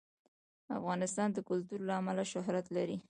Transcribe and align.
افغانستان 0.79 1.29
د 1.33 1.37
کلتور 1.49 1.79
له 1.87 1.93
امله 2.01 2.23
شهرت 2.33 2.65
لري. 2.75 2.97